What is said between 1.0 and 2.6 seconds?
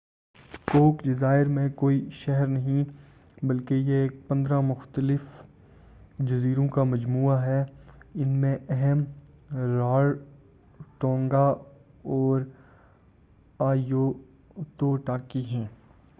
جزائر میں کوئی شہر